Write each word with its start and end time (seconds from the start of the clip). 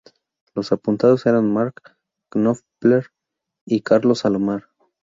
Los 0.55 0.71
apuntados 0.71 1.27
eran 1.27 1.53
Mark 1.53 1.95
Knopfler 2.31 3.11
y 3.67 3.81
Carlos 3.81 4.25
Alomar. 4.25 4.67